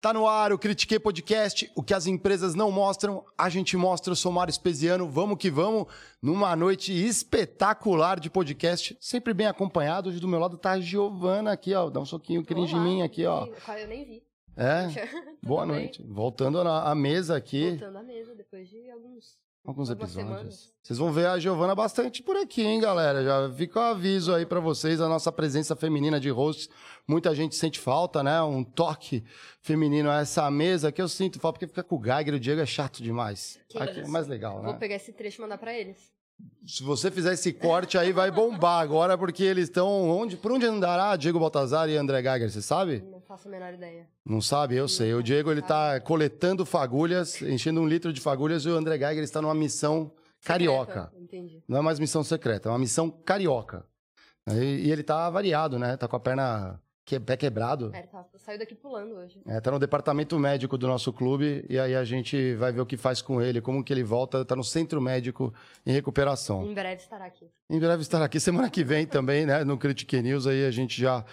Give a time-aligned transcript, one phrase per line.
[0.00, 4.12] Tá no ar o Critiquei Podcast, o que as empresas não mostram, a gente mostra.
[4.12, 5.86] Eu sou Mário Espesiano, vamos que vamos,
[6.20, 10.10] numa noite espetacular de podcast, sempre bem acompanhado.
[10.10, 13.02] Hoje do meu lado tá a Giovana aqui, ó, dá um soquinho cringe em mim
[13.02, 13.46] aqui, ó.
[13.46, 14.22] Eu nem vi.
[14.54, 14.86] É,
[15.42, 16.02] boa noite.
[16.06, 17.70] Voltando à mesa aqui.
[17.70, 19.38] Voltando à mesa, depois de alguns
[19.70, 20.72] alguns episódios.
[20.82, 23.24] Vocês vão ver a Giovana bastante por aqui, hein, galera?
[23.24, 26.68] Já fica o aviso aí para vocês, a nossa presença feminina de hosts.
[27.06, 28.40] Muita gente sente falta, né?
[28.42, 29.24] Um toque
[29.60, 32.40] feminino a essa mesa que eu sinto falta, porque fica com o Geiger e o
[32.40, 33.58] Diego é chato demais.
[33.68, 34.70] Que aqui é mais legal, né?
[34.70, 36.15] Vou pegar esse trecho e mandar para eles.
[36.66, 40.36] Se você fizer esse corte aí, vai bombar agora, porque eles estão onde?
[40.36, 43.04] Por onde andará Diego Baltazar e André Geiger, você sabe?
[43.08, 44.08] Não faço a menor ideia.
[44.24, 44.74] Não sabe?
[44.74, 45.14] Eu sei.
[45.14, 49.22] O Diego, ele tá coletando fagulhas, enchendo um litro de fagulhas, e o André Geiger
[49.22, 50.10] está numa missão
[50.44, 51.12] carioca.
[51.16, 51.62] Entendi.
[51.68, 53.86] Não é mais missão secreta, é uma missão carioca.
[54.48, 55.96] E, e ele tá variado, né?
[55.96, 57.92] Tá com a perna que, pé quebrado.
[57.94, 59.40] É, ele tá, saiu daqui pulando hoje.
[59.46, 62.86] É, tá no departamento médico do nosso clube e aí a gente vai ver o
[62.86, 65.54] que faz com ele, como que ele volta, tá no centro médico
[65.86, 66.66] em recuperação.
[66.66, 67.48] Em breve estará aqui.
[67.70, 68.40] Em breve estará aqui.
[68.40, 69.62] Semana que vem também, né?
[69.62, 71.24] No Critique News aí a gente já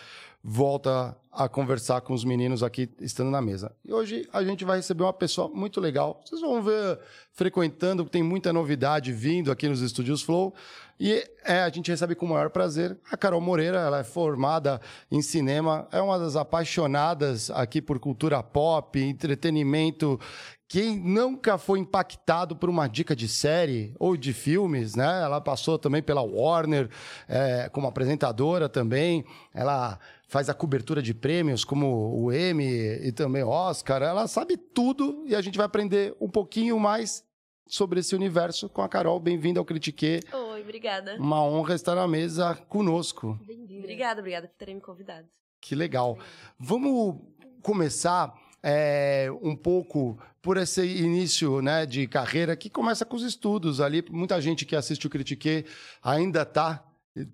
[0.44, 3.76] volta a conversar com os meninos aqui estando na mesa.
[3.84, 6.22] E hoje a gente vai receber uma pessoa muito legal.
[6.24, 7.00] Vocês vão ver
[7.32, 10.54] frequentando, tem muita novidade vindo aqui nos estúdios Flow.
[11.00, 14.80] E é, a gente recebe com o maior prazer a Carol Moreira, ela é formada
[15.12, 20.20] em cinema, é uma das apaixonadas aqui por cultura pop, entretenimento.
[20.68, 25.22] Quem nunca foi impactado por uma dica de série ou de filmes, né?
[25.22, 26.90] Ela passou também pela Warner
[27.28, 29.24] é, como apresentadora também.
[29.54, 32.66] Ela faz a cobertura de prêmios como o Emmy
[33.04, 34.02] e também Oscar.
[34.02, 37.24] Ela sabe tudo e a gente vai aprender um pouquinho mais
[37.68, 39.20] sobre esse universo com a Carol.
[39.20, 40.22] Bem-vinda ao Critique.
[40.32, 41.16] Oi, obrigada.
[41.20, 43.40] Uma honra estar na mesa conosco.
[43.42, 45.28] Obrigada, obrigada por terem me convidado.
[45.62, 46.18] Que legal.
[46.60, 47.22] Vamos
[47.62, 53.80] começar é, um pouco por esse início né, de carreira que começa com os estudos
[53.80, 54.04] ali.
[54.10, 55.66] Muita gente que assiste o Critique
[56.02, 56.84] ainda está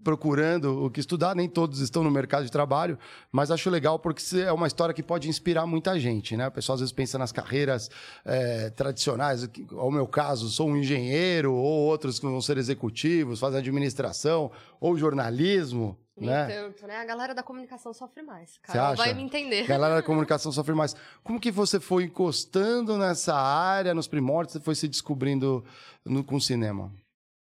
[0.04, 2.98] procurando o que estudar, nem todos estão no mercado de trabalho,
[3.32, 6.48] mas acho legal porque é uma história que pode inspirar muita gente, né?
[6.48, 7.90] O pessoal às vezes pensa nas carreiras
[8.26, 13.60] é, tradicionais, ao meu caso, sou um engenheiro, ou outros que vão ser executivos, fazem
[13.60, 16.48] administração, ou jornalismo, né?
[16.48, 16.98] tanto, né?
[16.98, 18.60] A galera da comunicação sofre mais.
[18.68, 18.96] Acha?
[18.96, 19.64] vai me entender.
[19.64, 20.94] A galera da comunicação sofre mais.
[21.24, 25.64] Como que você foi encostando nessa área, nos primórdios, você foi se descobrindo
[26.04, 26.92] no, com o cinema?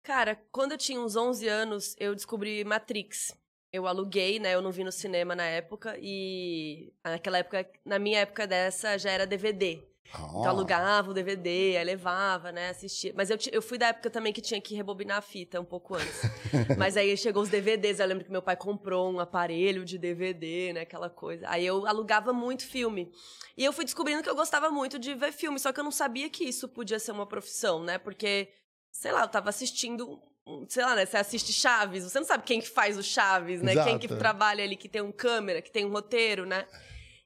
[0.08, 3.36] Cara, quando eu tinha uns 11 anos, eu descobri Matrix.
[3.70, 4.54] Eu aluguei, né?
[4.54, 9.10] Eu não vi no cinema na época e naquela época, na minha época dessa, já
[9.10, 9.86] era DVD.
[10.10, 13.12] Então, alugava o DVD, aí levava, né, assistia.
[13.14, 15.94] Mas eu, eu fui da época também que tinha que rebobinar a fita um pouco
[15.94, 16.22] antes.
[16.78, 20.72] Mas aí chegou os DVDs, eu lembro que meu pai comprou um aparelho de DVD,
[20.72, 21.46] né, aquela coisa.
[21.48, 23.12] Aí eu alugava muito filme.
[23.56, 25.90] E eu fui descobrindo que eu gostava muito de ver filme, só que eu não
[25.90, 28.48] sabia que isso podia ser uma profissão, né, porque,
[28.90, 30.20] sei lá, eu tava assistindo...
[30.68, 31.04] Sei lá, né?
[31.04, 33.74] Você assiste Chaves, você não sabe quem que faz o Chaves, né?
[33.84, 34.18] Quem que Exato.
[34.18, 36.66] trabalha ali, que tem um câmera, que tem um roteiro, né?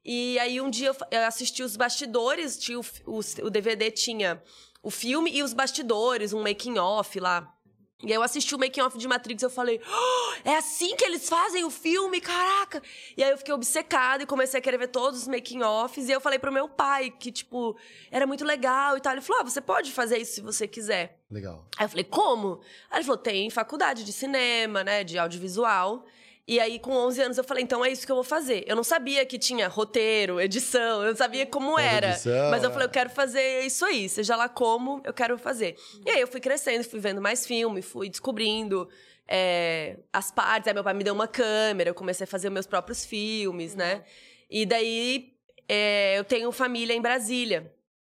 [0.04, 4.42] E aí um dia eu assisti os bastidores, tinha o, o, o DVD tinha
[4.82, 7.54] o filme e os bastidores, um making off lá.
[8.02, 10.96] E aí eu assisti o making off de Matrix e eu falei, "Oh, é assim
[10.96, 12.82] que eles fazem o filme, caraca!
[13.16, 16.08] E aí eu fiquei obcecada e comecei a querer ver todos os making offs.
[16.08, 17.76] E eu falei pro meu pai que, tipo,
[18.10, 19.12] era muito legal e tal.
[19.12, 21.20] Ele falou: ah, você pode fazer isso se você quiser.
[21.30, 21.64] Legal.
[21.78, 22.60] Aí eu falei, como?
[22.90, 26.04] Aí ele falou, tem faculdade de cinema, né, de audiovisual.
[26.46, 28.64] E aí, com 11 anos, eu falei, então é isso que eu vou fazer.
[28.66, 32.10] Eu não sabia que tinha roteiro, edição, eu não sabia como era.
[32.10, 32.72] edição, Mas eu é.
[32.72, 35.76] falei, eu quero fazer isso aí, seja lá como, eu quero fazer.
[36.04, 38.88] E aí eu fui crescendo, fui vendo mais filme, fui descobrindo
[39.28, 40.66] é, as partes.
[40.66, 44.02] Aí meu pai me deu uma câmera, eu comecei a fazer meus próprios filmes, né?
[44.50, 45.32] E daí,
[45.68, 47.72] é, eu tenho família em Brasília.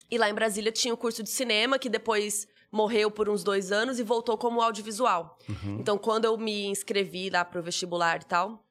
[0.09, 3.71] E lá em Brasília tinha o curso de cinema, que depois morreu por uns dois
[3.71, 5.37] anos e voltou como audiovisual.
[5.79, 8.63] Então, quando eu me inscrevi lá pro vestibular e tal,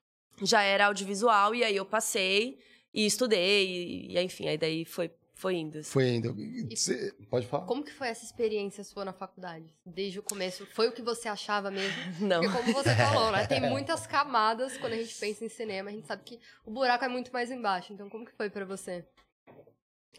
[0.42, 2.58] já era audiovisual, e aí eu passei
[2.92, 5.78] e estudei, e, e enfim, aí daí foi, foi indo.
[5.78, 5.90] assim.
[5.90, 6.34] Foi ainda.
[6.76, 7.64] Cê- Pode falar?
[7.66, 9.64] Como que foi essa experiência sua na faculdade?
[9.86, 11.96] Desde o começo, foi o que você achava mesmo?
[12.20, 12.40] Não.
[12.42, 13.46] Porque como você falou, né?
[13.46, 15.88] Tem muitas camadas quando a gente pensa em cinema.
[15.90, 17.92] A gente sabe que o buraco é muito mais embaixo.
[17.92, 19.04] Então, como que foi pra você?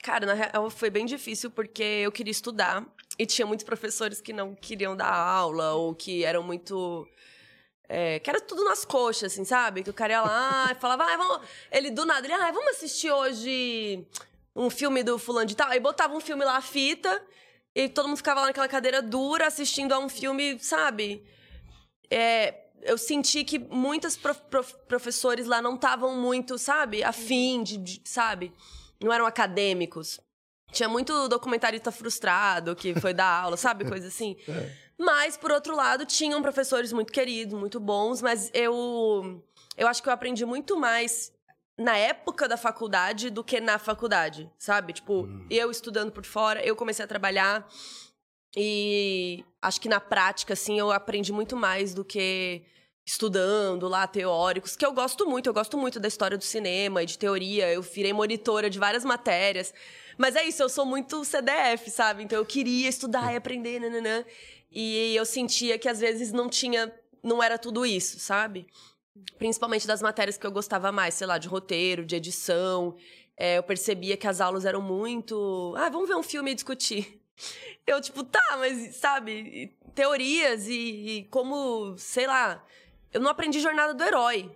[0.03, 2.85] Cara, na real foi bem difícil porque eu queria estudar
[3.17, 7.07] e tinha muitos professores que não queriam dar aula ou que eram muito.
[7.87, 9.83] É, que era tudo nas coxas, assim, sabe?
[9.83, 11.47] Que o cara ia lá e falava, ah, vamos.
[11.71, 14.05] Ele do nada, ele, ah, vamos assistir hoje
[14.55, 15.69] um filme do fulano de tal.
[15.69, 17.21] Aí botava um filme lá, a fita,
[17.75, 21.23] e todo mundo ficava lá naquela cadeira dura assistindo a um filme, sabe?
[22.09, 27.77] É, eu senti que muitos prof- prof- professores lá não estavam muito, sabe, afim de,
[27.77, 28.51] de- sabe?
[29.01, 30.19] Não eram acadêmicos.
[30.71, 33.85] Tinha muito documentarista frustrado que foi dar aula, sabe?
[33.89, 34.35] Coisa assim.
[34.97, 39.43] Mas, por outro lado, tinham professores muito queridos, muito bons, mas eu,
[39.77, 41.33] eu acho que eu aprendi muito mais
[41.77, 44.93] na época da faculdade do que na faculdade, sabe?
[44.93, 47.67] Tipo, eu estudando por fora, eu comecei a trabalhar
[48.55, 52.63] e acho que na prática, assim, eu aprendi muito mais do que
[53.05, 57.05] estudando lá teóricos, que eu gosto muito, eu gosto muito da história do cinema e
[57.05, 59.73] de teoria, eu virei monitora de várias matérias.
[60.17, 62.23] Mas é isso, eu sou muito CDF, sabe?
[62.23, 64.25] Então eu queria estudar e aprender, nananã.
[64.71, 66.91] E eu sentia que às vezes não tinha,
[67.21, 68.65] não era tudo isso, sabe?
[69.37, 72.95] Principalmente das matérias que eu gostava mais, sei lá, de roteiro, de edição.
[73.37, 75.73] É, eu percebia que as aulas eram muito.
[75.77, 77.21] Ah, vamos ver um filme e discutir.
[77.85, 82.65] Eu, tipo, tá, mas, sabe, teorias e, e como, sei lá.
[83.15, 84.51] Eu não aprendi jornada do herói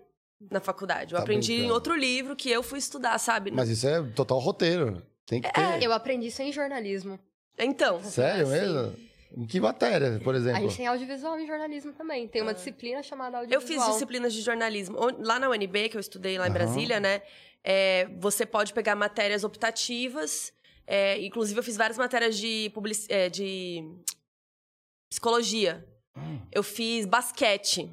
[0.52, 1.14] na faculdade.
[1.14, 1.74] Eu Tá aprendi em brincando.
[1.76, 3.52] outro livro que eu fui estudar, sabe?
[3.52, 5.02] Mas isso é total roteiro.
[5.26, 5.82] Tem que ter.
[5.84, 7.18] Eu aprendi isso em jornalismo.
[7.58, 8.04] Então.
[8.04, 8.96] Sério assim, mesmo?
[9.38, 10.58] Em que matéria, por exemplo?
[10.58, 12.28] A gente tem audiovisual em jornalismo também.
[12.28, 13.42] Tem uma disciplina chamada Ah.
[13.42, 13.86] Eu audiovisual.
[13.86, 14.98] fiz disciplinas de jornalismo.
[15.20, 16.52] Lá na UNB, que eu estudei lá em.
[16.52, 17.22] Brasília, né?
[17.64, 20.52] é, você pode pegar matérias optativas.
[20.88, 23.84] é, inclusive, eu fiz várias matérias de, publici- é, de
[25.12, 25.86] psicologia.
[26.18, 26.40] Hum.
[26.52, 27.90] Eu fiz basquete.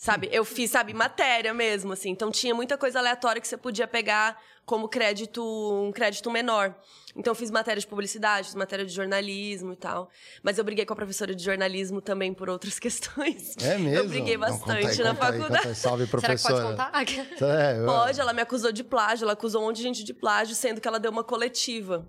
[0.00, 0.30] Sabe?
[0.32, 2.08] Eu fiz, sabe, matéria mesmo, assim.
[2.08, 6.74] Então tinha muita coisa aleatória que você podia pegar como crédito, um crédito menor.
[7.14, 10.08] Então eu fiz matéria de publicidade, fiz matéria de jornalismo e tal.
[10.42, 13.54] Mas eu briguei com a professora de jornalismo também por outras questões.
[13.60, 13.90] É mesmo?
[13.94, 15.48] Eu briguei Não, bastante conta aí, na conta aí, faculdade.
[15.58, 15.74] conta aí.
[15.74, 16.68] Salve, Será que pode professora.
[16.70, 16.92] contar?
[17.60, 20.54] É, Pode, ela me acusou de plágio, ela acusou um monte de gente de plágio,
[20.54, 22.08] sendo que ela deu uma coletiva.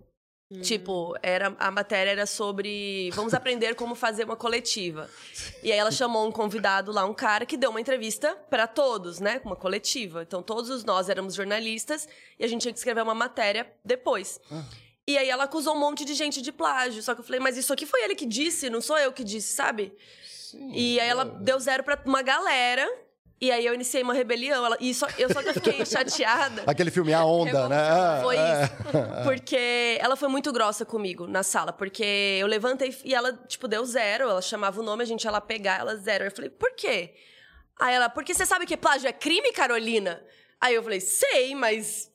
[0.60, 3.10] Tipo, era, a matéria era sobre.
[3.12, 5.10] Vamos aprender como fazer uma coletiva.
[5.64, 9.22] E aí ela chamou um convidado lá, um cara que deu uma entrevista pra todos,
[9.22, 9.40] né?
[9.46, 10.24] Uma coletiva.
[10.24, 12.06] Então todos nós éramos jornalistas
[12.38, 14.42] e a gente tinha que escrever uma matéria depois.
[15.08, 17.02] E aí ela acusou um monte de gente de plágio.
[17.02, 19.24] Só que eu falei, mas isso aqui foi ele que disse, não sou eu que
[19.24, 19.94] disse, sabe?
[20.74, 22.86] E aí ela deu zero pra uma galera.
[23.42, 24.64] E aí eu iniciei uma rebelião.
[24.64, 26.64] Ela, e só, eu só que eu fiquei chateada.
[26.68, 28.22] Aquele filme A Onda, né?
[28.22, 28.64] Foi É.
[28.64, 28.72] isso.
[29.26, 31.74] Porque ela foi muito grossa comigo na sala.
[31.74, 34.30] Porque eu levantei e ela, tipo, deu zero.
[34.30, 36.26] Ela chamava o nome, a gente ia lá pegar, ela zero.
[36.26, 37.16] Eu falei, por quê?
[37.80, 40.24] Aí ela, porque você sabe que plágio é crime, Carolina?
[40.60, 42.12] Aí eu falei, sei, mas.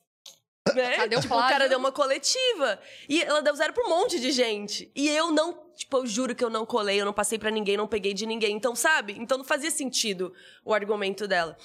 [0.73, 0.95] Né?
[0.95, 1.57] Cadê o tipo, o plágio?
[1.57, 2.79] cara deu uma coletiva.
[3.09, 4.89] E ela deu zero pra um monte de gente.
[4.95, 5.66] E eu não.
[5.77, 8.25] Tipo, eu juro que eu não colei, eu não passei pra ninguém, não peguei de
[8.25, 8.55] ninguém.
[8.55, 9.15] Então, sabe?
[9.19, 10.33] Então não fazia sentido
[10.65, 11.55] o argumento dela.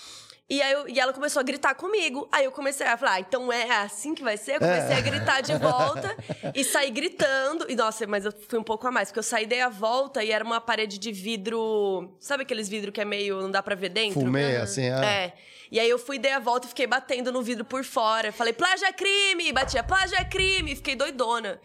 [0.50, 2.28] E, aí eu- e ela começou a gritar comigo.
[2.30, 4.56] Aí eu comecei a falar, ah, então é assim que vai ser?
[4.56, 4.98] Eu comecei É.
[4.98, 6.14] a gritar de volta
[6.54, 7.64] e saí gritando.
[7.70, 10.22] E nossa, mas eu fui um pouco a mais, porque eu saí dei a volta
[10.22, 12.14] e era uma parede de vidro.
[12.20, 13.40] Sabe aqueles vidros que é meio.
[13.40, 14.20] não dá pra ver dentro?
[14.20, 15.04] Fumê, assim, é.
[15.04, 15.32] É.
[15.72, 18.30] E aí eu fui, dei a volta e fiquei batendo no vidro por fora.
[18.30, 19.50] Falei, plágio é crime!
[19.54, 20.76] Batia, plágio é crime!
[20.76, 21.58] Fiquei doidona.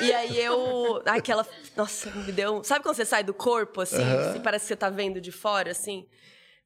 [0.00, 1.02] E aí eu.
[1.04, 1.46] Aquela.
[1.76, 2.64] Nossa, me deu.
[2.64, 4.02] Sabe quando você sai do corpo, assim?
[4.02, 6.08] Assim, parece que você tá vendo de fora, assim?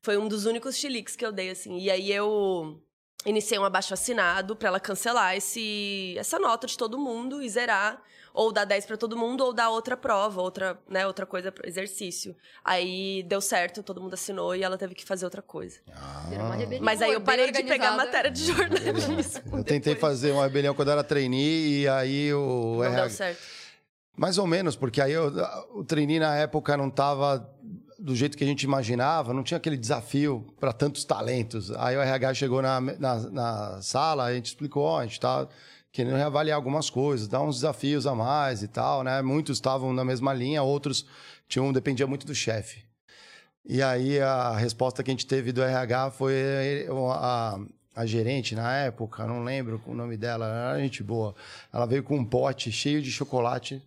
[0.03, 1.79] Foi um dos únicos chiliques que eu dei, assim.
[1.79, 2.81] E aí eu
[3.25, 8.01] iniciei um abaixo assinado pra ela cancelar esse, essa nota de todo mundo e zerar.
[8.37, 12.35] Ou dar 10 pra todo mundo, ou dar outra prova, outra, né, outra coisa, exercício.
[12.65, 15.79] Aí deu certo, todo mundo assinou e ela teve que fazer outra coisa.
[16.59, 19.59] Rebelião, Mas aí eu parei de pegar matéria de jornalismo.
[19.59, 23.41] Eu tentei fazer uma rebelião quando era trainee e aí o Não RH deu certo.
[24.17, 25.33] Mais ou menos, porque aí eu-
[25.73, 27.49] o trainee na época não estava
[28.05, 31.71] do jeito que a gente imaginava, não tinha aquele desafio para tantos talentos.
[31.71, 35.49] Aí o RH chegou na, na, na sala, a gente explicou, ó, a gente está
[35.91, 39.23] querendo reavaliar algumas coisas, dar uns desafios a mais e tal, né?
[39.23, 41.07] Muitos estavam na mesma linha, outros
[41.49, 42.85] tinham dependia muito do chefe.
[43.65, 47.59] E aí a resposta que a gente teve do RH foi a,
[47.97, 51.35] a gerente na época, não lembro o nome dela, era gente boa.
[51.73, 53.83] Ela veio com um pote cheio de chocolate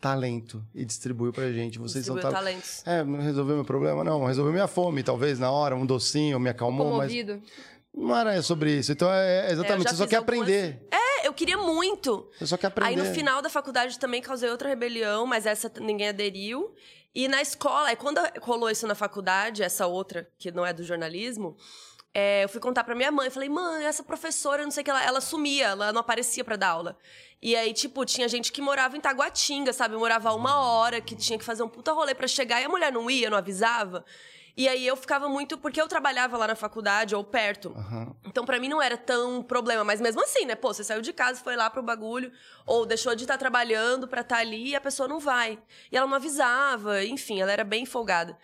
[0.00, 1.78] talento e distribuiu pra gente.
[1.78, 2.86] Vocês são tal- talentos.
[2.86, 4.24] É, não resolveu meu problema, não.
[4.24, 7.12] Resolveu minha fome, talvez, na hora, um docinho, me acalmou, mas
[7.94, 8.92] não era sobre isso.
[8.92, 10.86] Então é, é exatamente, É, eu você só quer aprender.
[10.90, 12.28] É, eu queria muito.
[12.38, 12.90] Você só quer aprender.
[12.90, 16.74] Aí no final da faculdade também causei outra rebelião, mas essa ninguém aderiu.
[17.12, 20.84] E na escola, aí quando rolou isso na faculdade, essa outra, que não é do
[20.84, 21.56] jornalismo,
[22.12, 23.30] é, eu fui contar pra minha mãe.
[23.30, 26.56] Falei, mãe, essa professora, não sei o que, ela, ela sumia, ela não aparecia pra
[26.56, 26.96] dar aula.
[27.40, 29.96] E aí, tipo, tinha gente que morava em Taguatinga, sabe?
[29.96, 32.92] Morava uma hora, que tinha que fazer um puta rolê pra chegar, e a mulher
[32.92, 34.04] não ia, não avisava.
[34.56, 35.56] E aí eu ficava muito.
[35.56, 37.72] Porque eu trabalhava lá na faculdade ou perto.
[38.26, 39.84] Então, pra mim, não era tão problema.
[39.84, 40.54] Mas mesmo assim, né?
[40.54, 42.30] Pô, você saiu de casa, foi lá pro bagulho,
[42.66, 45.58] ou deixou de estar trabalhando pra estar ali e a pessoa não vai.
[45.90, 48.36] E ela não avisava, enfim, ela era bem folgada.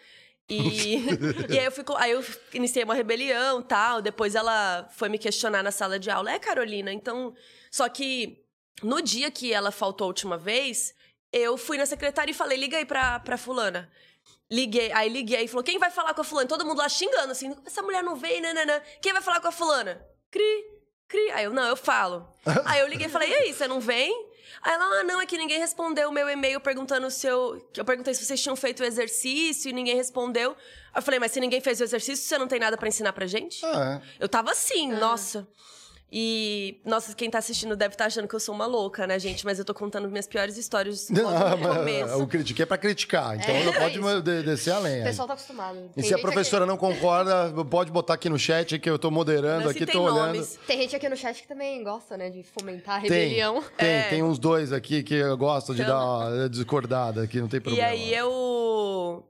[0.48, 0.96] E,
[1.50, 4.00] e aí eu fico, aí eu iniciei uma rebelião tal.
[4.00, 6.30] Depois ela foi me questionar na sala de aula.
[6.30, 7.34] É, Carolina, então.
[7.70, 8.44] Só que
[8.82, 10.94] no dia que ela faltou a última vez,
[11.32, 13.90] eu fui na secretária e falei: liga aí pra, pra fulana.
[14.50, 16.48] Liguei, aí liguei e falou: quem vai falar com a fulana?
[16.48, 18.80] Todo mundo lá xingando, assim, essa mulher não veio, nananã.
[19.02, 20.04] Quem vai falar com a fulana?
[20.30, 20.64] Cri,
[21.08, 21.30] cri.
[21.32, 22.32] Aí eu, não, eu falo.
[22.64, 24.25] aí eu liguei e falei: e aí, você não vem?
[24.62, 27.66] Aí ela, ah, não, é que ninguém respondeu o meu e-mail perguntando se eu.
[27.72, 30.50] que Eu perguntei se vocês tinham feito o exercício e ninguém respondeu.
[30.92, 33.12] Aí eu falei, mas se ninguém fez o exercício, você não tem nada pra ensinar
[33.12, 33.64] pra gente?
[33.64, 34.24] Ah, é.
[34.24, 35.46] Eu tava assim, nossa.
[36.10, 39.44] E, nossa, quem tá assistindo deve estar achando que eu sou uma louca, né, gente?
[39.44, 42.22] Mas eu tô contando minhas piores histórias mas começo.
[42.22, 44.22] o critiquei é pra criticar, então É, não é pode isso.
[44.22, 45.00] de- descer além.
[45.00, 45.78] O pessoal tá acostumado.
[45.90, 49.10] E Tem se a professora não concorda, pode botar aqui no chat que eu tô
[49.10, 50.40] moderando, aqui tô olhando.
[50.40, 53.60] Aqui, tem gente aqui no chat que também gosta, né, de fomentar a rebelião.
[53.76, 54.02] tem, É.
[54.08, 57.60] tem uns dois aqui que eu gosto de dar uma discordada aqui, não tem E
[57.60, 57.88] problema.
[57.88, 59.24] aí eu.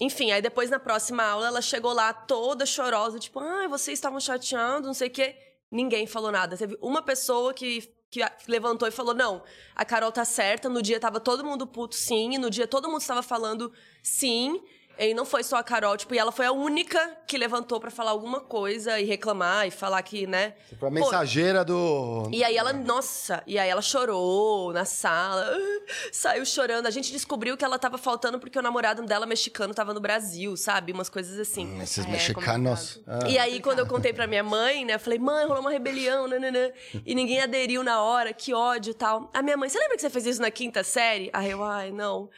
[0.00, 4.18] Enfim, aí depois na próxima aula ela chegou lá toda chorosa, tipo, ah, vocês estavam
[4.18, 5.36] chateando, não sei o quê.
[5.72, 6.54] Ninguém falou nada.
[6.54, 9.42] Teve uma pessoa que, que levantou e falou: não,
[9.74, 10.68] a Carol tá certa.
[10.68, 12.34] No dia tava todo mundo puto, sim.
[12.34, 14.62] E no dia todo mundo estava falando sim.
[14.98, 17.90] E não foi só a Carol, tipo, e ela foi a única que levantou pra
[17.90, 20.54] falar alguma coisa e reclamar e falar que, né?
[20.78, 22.28] Foi a Pô, mensageira do.
[22.30, 25.56] e aí ela, nossa, e aí ela chorou na sala,
[26.12, 26.86] saiu chorando.
[26.86, 30.56] A gente descobriu que ela tava faltando porque o namorado dela mexicano tava no Brasil,
[30.56, 30.92] sabe?
[30.92, 31.80] Umas coisas assim.
[31.80, 33.00] Esses mexicanos.
[33.06, 33.28] Ah.
[33.28, 36.28] E aí, quando eu contei pra minha mãe, né, eu falei, mãe, rolou uma rebelião,
[36.28, 36.70] nananã.
[37.04, 39.30] E ninguém aderiu na hora, que ódio e tal.
[39.32, 41.30] A minha mãe, você lembra que você fez isso na quinta série?
[41.32, 42.28] Aí eu, ai, não.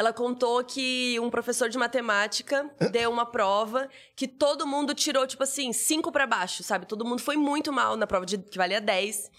[0.00, 5.42] Ela contou que um professor de matemática deu uma prova que todo mundo tirou, tipo
[5.42, 6.86] assim, cinco pra baixo, sabe?
[6.86, 9.30] Todo mundo foi muito mal na prova de, que valia 10.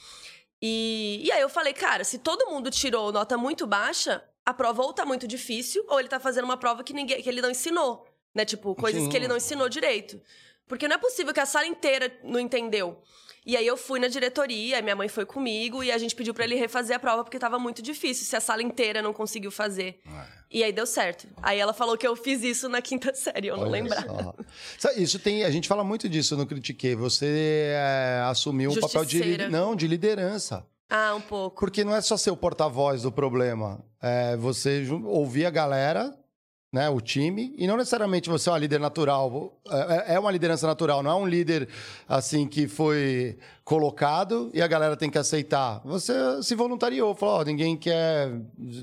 [0.62, 4.84] E, e aí eu falei, cara, se todo mundo tirou nota muito baixa, a prova
[4.84, 7.50] ou tá muito difícil, ou ele tá fazendo uma prova que, ninguém, que ele não
[7.50, 8.06] ensinou.
[8.32, 8.46] Né?
[8.46, 9.10] Tipo, coisas Sim.
[9.10, 10.22] que ele não ensinou direito.
[10.68, 13.02] Porque não é possível que a sala inteira não entendeu.
[13.46, 16.44] E aí eu fui na diretoria, minha mãe foi comigo e a gente pediu pra
[16.44, 20.00] ele refazer a prova porque tava muito difícil, se a sala inteira não conseguiu fazer.
[20.50, 21.28] E aí deu certo.
[21.42, 24.24] Aí ela falou que eu fiz isso na quinta série, eu não Olha lembrava.
[24.24, 24.36] só.
[24.78, 26.96] Sabe, Isso tem, a gente fala muito disso no Critiquei.
[26.96, 30.66] Você é, assumiu um papel de, não, de liderança.
[30.90, 31.58] Ah, um pouco.
[31.62, 33.82] Porque não é só ser o porta-voz do problema.
[34.02, 36.14] É você ouvir a galera,
[36.72, 39.60] né, o time, e não necessariamente você é uma líder natural.
[39.70, 41.68] É, é uma liderança natural, não é um líder
[42.08, 45.82] assim que foi colocado e a galera tem que aceitar.
[45.84, 48.32] Você se voluntariou, falou, ó, ninguém quer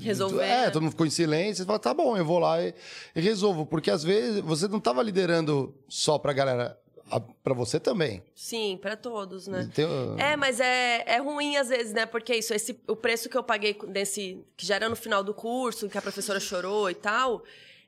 [0.01, 0.69] Resolver, É, né?
[0.69, 2.75] todo mundo ficou em silêncio, você fala, tá bom, eu vou lá e,
[3.15, 6.77] e resolvo, porque às vezes você não estava liderando só galera.
[7.11, 8.21] a- pra você também.
[8.35, 9.67] Sim, pra todos, né?
[9.73, 12.05] Tem, uh, É, mas é, é ruim às vezes, né?
[12.05, 14.45] Porque isso, esse, o preço que eu paguei nesse.
[14.55, 17.41] que já era no final do curso, que a professora chorou e tal.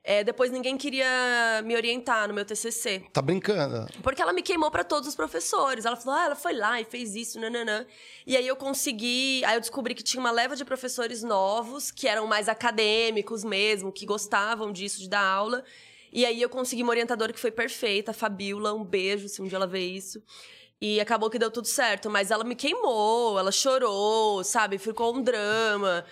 [0.04, 3.04] É, depois ninguém queria me orientar no meu TCC.
[3.12, 3.86] Tá brincando.
[4.02, 5.84] Porque ela me queimou pra todos os professores.
[5.84, 7.86] Ela falou, ah, ela foi lá e fez isso, nananã.
[8.26, 9.44] E aí eu consegui.
[9.44, 13.92] Aí eu descobri que tinha uma leva de professores novos, que eram mais acadêmicos mesmo,
[13.92, 15.62] que gostavam disso, de dar aula.
[16.12, 19.46] E aí eu consegui uma orientadora que foi perfeita, a Fabiola, um beijo, se um
[19.46, 20.20] dia ela vê isso.
[20.80, 24.78] E acabou que deu tudo certo, mas ela me queimou, ela chorou, sabe?
[24.78, 26.04] Ficou um drama.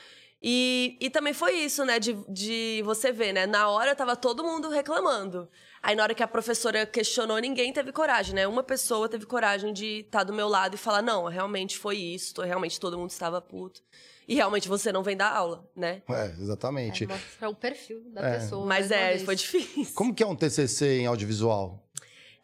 [0.42, 1.99] E, e também foi isso, né?
[1.99, 3.47] De, de você ver, né?
[3.47, 5.49] Na hora tava todo mundo reclamando.
[5.82, 8.47] Aí na hora que a professora questionou, ninguém teve coragem, né?
[8.47, 12.40] Uma pessoa teve coragem de estar do meu lado e falar: não, realmente foi isso,
[12.40, 13.82] realmente todo mundo estava puto.
[14.26, 16.02] E realmente você não vem dar aula, né?
[16.09, 17.04] É, exatamente.
[17.06, 18.38] Mostra o perfil da É.
[18.38, 18.64] pessoa.
[18.64, 19.23] Mas uma é, vez.
[19.25, 19.94] foi difícil.
[19.94, 21.85] Como que é um TCC em audiovisual?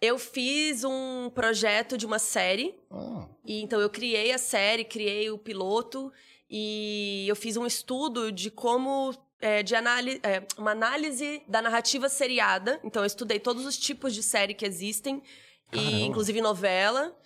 [0.01, 2.75] Eu fiz um projeto de uma série.
[2.91, 6.13] Ah, E então eu criei a série, criei o piloto
[6.49, 10.21] e eu fiz um estudo de como é, de análise,
[10.57, 12.81] uma análise da narrativa seriada.
[12.85, 15.23] Então eu estudei todos os tipos de série que existem
[15.71, 15.91] Caramba.
[15.91, 17.17] e inclusive novela.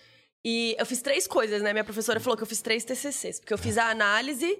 [0.44, 1.72] E eu fiz três coisas, né?
[1.72, 4.58] Minha professora falou que eu fiz três TCCs, porque eu fiz a análise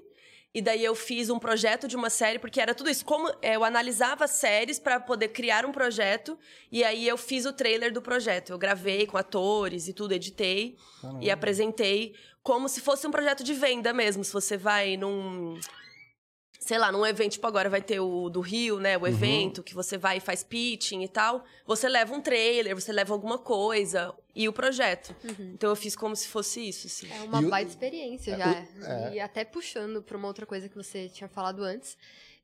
[0.52, 3.04] e daí eu fiz um projeto de uma série, porque era tudo isso.
[3.04, 6.36] Como é, eu analisava séries para poder criar um projeto,
[6.72, 8.50] e aí eu fiz o trailer do projeto.
[8.50, 10.76] Eu gravei com atores e tudo, editei
[11.20, 14.24] e apresentei como se fosse um projeto de venda mesmo.
[14.24, 15.58] Se você vai num.
[16.58, 18.96] Sei lá, num evento, tipo agora vai ter o do Rio, né?
[18.98, 21.42] O evento, que você vai e faz pitching e tal.
[21.66, 25.16] Você leva um trailer, você leva alguma coisa e o projeto.
[25.54, 27.10] Então eu fiz como se fosse isso, assim.
[27.10, 28.50] É uma E o- baita experiência É, já.
[28.50, 29.14] o- é.
[29.14, 31.96] E até puxando pra uma outra coisa que você tinha falado antes,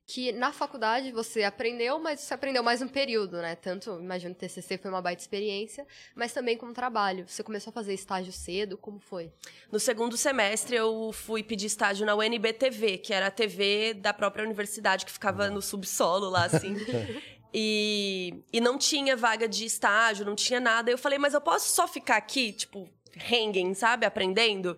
[0.07, 3.55] que na faculdade você aprendeu, mas você aprendeu mais um período, né?
[3.55, 7.27] Tanto, imagino que o TCC foi uma baita experiência, mas também como trabalho.
[7.27, 9.29] Você começou a fazer estágio cedo, como foi?
[9.69, 14.45] No segundo semestre, eu fui pedir estágio na UNB-TV, que era a TV da própria
[14.45, 16.73] universidade, que ficava no subsolo lá, assim.
[17.53, 20.89] e, e não tinha vaga de estágio, não tinha nada.
[20.89, 22.89] Eu falei, mas eu posso só ficar aqui, tipo,
[23.29, 24.05] hanging, sabe?
[24.05, 24.77] Aprendendo?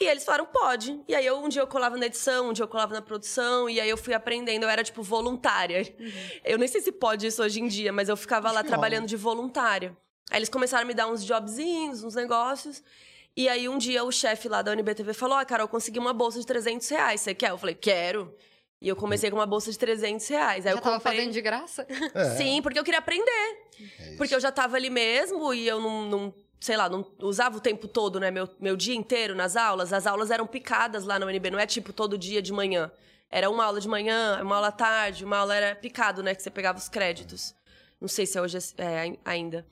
[0.00, 1.00] E eles falaram, pode.
[1.06, 3.68] E aí, eu, um dia eu colava na edição, um dia eu colava na produção,
[3.70, 4.64] e aí eu fui aprendendo.
[4.64, 5.94] Eu era, tipo, voluntária.
[6.44, 9.16] Eu nem sei se pode isso hoje em dia, mas eu ficava lá trabalhando de
[9.16, 9.96] voluntária.
[10.30, 12.82] Aí eles começaram a me dar uns jobzinhos, uns negócios.
[13.36, 16.12] E aí, um dia, o chefe lá da UNBTV falou: Ó, Carol, eu consegui uma
[16.12, 17.20] bolsa de 300 reais.
[17.20, 17.50] Você quer?
[17.50, 18.34] Eu falei: Quero.
[18.80, 20.66] E eu comecei com uma bolsa de 300 reais.
[20.66, 21.16] Aí já eu tava comprei...
[21.18, 21.86] fazendo de graça?
[22.14, 22.24] É.
[22.36, 23.70] Sim, porque eu queria aprender.
[24.18, 27.60] Porque eu já tava ali mesmo e eu não, não- sei lá, não usava o
[27.60, 28.30] tempo todo, né?
[28.30, 29.92] Meu, meu dia inteiro nas aulas.
[29.92, 32.90] As aulas eram picadas lá na UNB, não é tipo todo dia de manhã.
[33.28, 36.34] Era uma aula de manhã, uma aula à tarde, uma aula era picado, né?
[36.34, 37.54] Que você pegava os créditos.
[38.00, 39.66] Não sei se é hoje é, ai- ainda.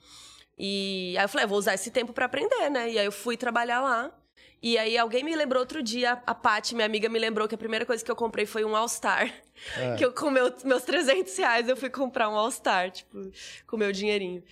[0.57, 2.91] E aí eu falei, "Ah, vou usar esse tempo pra aprender, né?
[2.91, 4.11] E aí eu fui trabalhar lá.
[4.61, 7.57] E aí alguém me lembrou outro dia, a Paty, minha amiga, me lembrou que a
[7.57, 9.31] primeira coisa que eu comprei foi um All-Star.
[9.97, 13.31] Que eu, com meu- meus 300 reais, eu fui comprar um All-Star, tipo,
[13.67, 14.43] com meu dinheirinho.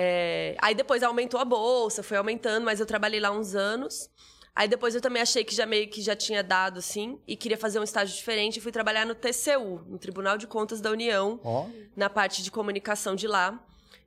[0.00, 4.08] É, Aí depois aumentou a bolsa, foi aumentando, mas eu trabalhei lá uns anos.
[4.54, 7.58] Aí depois eu também achei que já meio que já tinha dado, assim, e queria
[7.58, 8.58] fazer um estágio diferente.
[8.58, 12.50] e Fui trabalhar no TCU, no Tribunal de Contas da União, Ó, na parte de
[12.50, 13.60] comunicação de lá.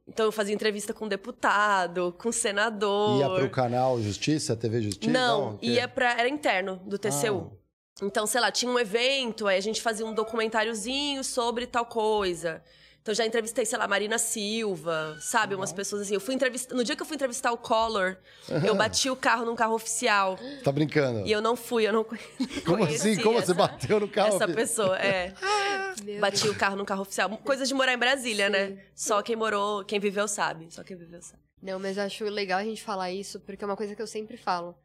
[0.07, 3.19] Então eu fazia entrevista com deputado, com senador.
[3.19, 5.11] ia pro canal Justiça, TV Justiça?
[5.11, 5.67] Não, o quê?
[5.67, 6.13] ia pra.
[6.17, 7.51] Era interno do TCU.
[7.53, 8.05] Ah.
[8.05, 12.63] Então, sei lá, tinha um evento, aí a gente fazia um documentáriozinho sobre tal coisa.
[13.01, 15.55] Então já entrevistei, sei lá, Marina Silva, sabe?
[15.55, 16.13] Umas pessoas assim.
[16.13, 16.75] Eu fui entrevistar.
[16.75, 18.15] No dia que eu fui entrevistar o Collor,
[18.63, 20.37] eu bati o carro num carro oficial.
[20.63, 21.25] Tá brincando?
[21.25, 22.21] E eu não fui, eu não conhe-
[22.63, 22.97] Como assim?
[22.99, 24.27] conheci Como essa- você bateu no carro?
[24.35, 25.33] Essa pessoa, é.
[26.03, 27.29] Meu Bati o carro num carro oficial.
[27.43, 28.77] Coisa de morar em Brasília, né?
[28.95, 30.67] Só quem morou, quem viveu sabe.
[30.69, 31.41] Só quem viveu sabe.
[31.61, 34.07] Não, mas eu acho legal a gente falar isso, porque é uma coisa que eu
[34.07, 34.75] sempre falo.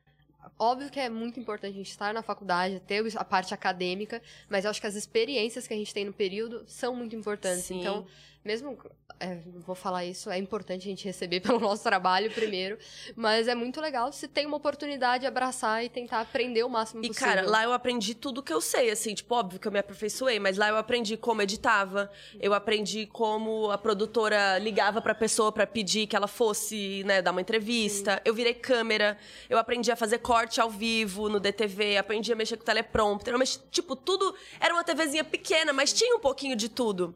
[0.58, 4.64] Óbvio que é muito importante a gente estar na faculdade, ter a parte acadêmica, mas
[4.64, 7.64] eu acho que as experiências que a gente tem no período são muito importantes.
[7.64, 7.80] Sim.
[7.80, 8.06] Então,
[8.46, 8.78] mesmo.
[9.18, 12.78] É, vou falar isso, é importante a gente receber pelo nosso trabalho primeiro,
[13.14, 17.02] mas é muito legal se tem uma oportunidade de abraçar e tentar aprender o máximo
[17.02, 17.26] E, possível.
[17.28, 20.38] cara, lá eu aprendi tudo que eu sei, assim, tipo, óbvio que eu me aperfeiçoei,
[20.38, 25.66] mas lá eu aprendi como editava, eu aprendi como a produtora ligava pra pessoa pra
[25.66, 28.20] pedir que ela fosse, né, dar uma entrevista.
[28.22, 29.16] Eu virei câmera,
[29.48, 33.38] eu aprendi a fazer corte ao vivo no DTV, aprendi a mexer com teleprompter, eu
[33.38, 34.34] mexi, tipo, tudo.
[34.60, 37.14] Era uma TVzinha pequena, mas tinha um pouquinho de tudo.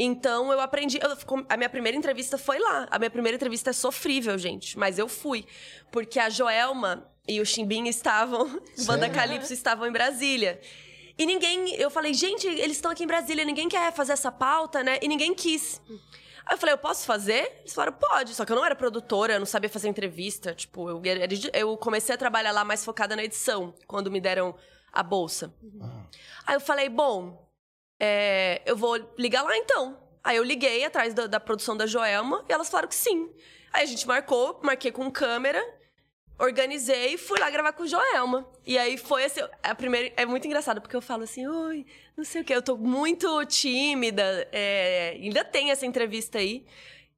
[0.00, 0.98] Então eu aprendi.
[1.02, 2.86] eu- a minha primeira entrevista foi lá.
[2.90, 4.78] A minha primeira entrevista é sofrível, gente.
[4.78, 5.44] Mas eu fui.
[5.90, 8.60] Porque a Joelma e o Chimbim estavam.
[8.86, 10.60] Banda Calypso estavam em Brasília.
[11.18, 11.74] E ninguém.
[11.74, 14.98] Eu falei, gente, eles estão aqui em Brasília, ninguém quer fazer essa pauta, né?
[15.02, 15.80] E ninguém quis.
[16.46, 17.58] Aí eu falei, eu posso fazer?
[17.60, 18.34] Eles falaram, pode.
[18.34, 20.54] Só que eu não era produtora, eu não sabia fazer entrevista.
[20.54, 21.02] Tipo, eu,
[21.52, 24.54] eu comecei a trabalhar lá mais focada na edição, quando me deram
[24.92, 25.52] a bolsa.
[26.46, 27.46] Aí eu falei, bom,
[28.00, 29.98] é, eu vou ligar lá então.
[30.22, 33.30] Aí eu liguei atrás da, da produção da Joelma e elas falaram que sim.
[33.72, 35.62] Aí a gente marcou, marquei com câmera,
[36.38, 38.48] organizei e fui lá gravar com Joelma.
[38.66, 40.12] E aí foi assim, a primeira.
[40.16, 41.84] É muito engraçado, porque eu falo assim, oi,
[42.16, 44.48] não sei o quê, eu tô muito tímida.
[44.52, 46.64] é, ainda tem essa entrevista aí.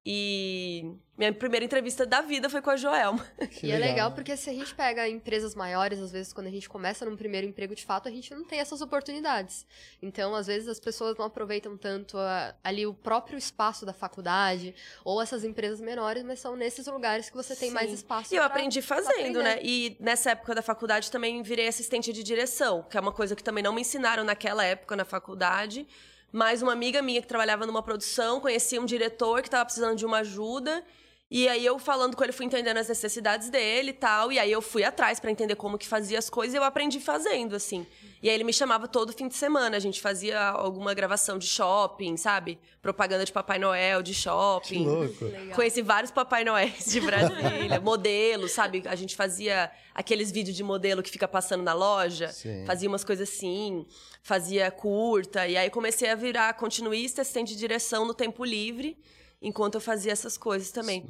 [0.05, 3.27] E minha primeira entrevista da vida foi com a Joelma.
[3.63, 6.67] e é legal porque se a gente pega empresas maiores, às vezes quando a gente
[6.67, 9.67] começa num primeiro emprego de fato, a gente não tem essas oportunidades.
[10.01, 14.75] Então, às vezes as pessoas não aproveitam tanto a- ali o próprio espaço da faculdade
[15.05, 17.75] ou essas empresas menores, mas são nesses lugares que você tem Sim.
[17.75, 18.33] mais espaço.
[18.33, 19.59] E eu pra- aprendi fazendo, né?
[19.63, 23.45] E nessa época da faculdade também virei assistente de direção, que é uma coisa que
[23.45, 25.87] também não me ensinaram naquela época na faculdade.
[26.33, 30.07] Mas uma amiga minha que trabalhava numa produção conhecia um diretor que estava precisando de
[30.07, 30.83] uma ajuda.
[31.31, 34.33] E aí eu falando com ele, fui entendendo as necessidades dele e tal.
[34.33, 36.99] E aí eu fui atrás pra entender como que fazia as coisas e eu aprendi
[36.99, 37.87] fazendo, assim.
[38.21, 39.77] E aí ele me chamava todo fim de semana.
[39.77, 42.59] A gente fazia alguma gravação de shopping, sabe?
[42.83, 44.83] Propaganda de Papai Noel, de shopping.
[44.83, 45.25] Que louco.
[45.25, 45.55] Legal.
[45.55, 48.83] Conheci vários Papai Noéis de Brasília, modelos, sabe?
[48.87, 52.65] A gente fazia aqueles vídeos de modelo que fica passando na loja, Sim.
[52.67, 53.87] fazia umas coisas assim,
[54.23, 58.99] fazia curta, e aí comecei a virar continuista, assistente de direção no tempo livre,
[59.43, 61.09] enquanto eu fazia essas coisas também.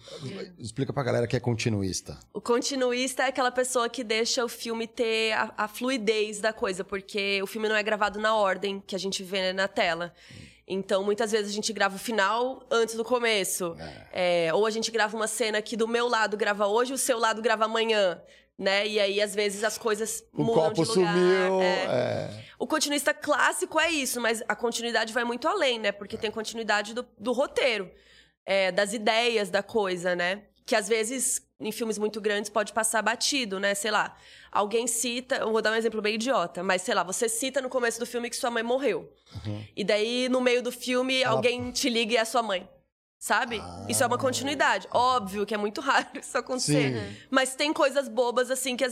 [0.59, 2.19] Explica pra galera que é continuista.
[2.33, 6.85] O continuista é aquela pessoa que deixa o filme ter a, a fluidez da coisa,
[6.85, 10.13] porque o filme não é gravado na ordem que a gente vê na tela.
[10.73, 13.75] Então, muitas vezes a gente grava o final antes do começo.
[14.13, 17.19] É, ou a gente grava uma cena que do meu lado grava hoje, o seu
[17.19, 18.23] lado grava amanhã.
[18.57, 18.87] Né?
[18.87, 21.15] E aí, às vezes, as coisas O mudam copo de lugar.
[21.15, 21.63] sumiu.
[21.63, 21.85] é.
[21.87, 22.45] é.
[22.59, 25.91] O continuista clássico é isso, mas a continuidade vai muito além, né?
[25.93, 27.91] Porque tem continuidade do, do roteiro,
[28.51, 30.43] é, das ideias da coisa, né?
[30.67, 33.77] Que às vezes, em filmes muito grandes, pode passar batido, né?
[33.77, 34.17] Sei lá,
[34.51, 37.69] alguém cita, eu vou dar um exemplo bem idiota, mas sei lá, você cita no
[37.69, 39.09] começo do filme que sua mãe morreu.
[39.77, 42.69] E daí, no meio do filme, alguém te liga e é sua mãe.
[43.21, 43.63] Sabe?
[43.87, 44.89] Isso é uma continuidade.
[44.91, 46.99] Óbvio que é muito raro isso acontecer.
[46.99, 47.17] Sim.
[47.31, 48.89] Mas tem coisas bobas, assim, que às